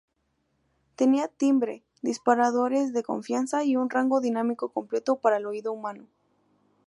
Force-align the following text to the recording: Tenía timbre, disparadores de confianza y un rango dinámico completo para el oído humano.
Tenía 0.95 1.27
timbre, 1.27 1.83
disparadores 2.01 2.91
de 2.91 3.03
confianza 3.03 3.63
y 3.63 3.75
un 3.75 3.87
rango 3.91 4.19
dinámico 4.19 4.69
completo 4.73 5.17
para 5.17 5.37
el 5.37 5.45
oído 5.45 5.71
humano. 5.71 6.07